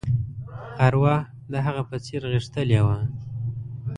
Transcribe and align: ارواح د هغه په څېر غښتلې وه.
ارواح 0.87 1.23
د 1.51 1.53
هغه 1.65 1.83
په 1.89 1.97
څېر 2.05 2.21
غښتلې 2.31 2.79
وه. 2.85 2.97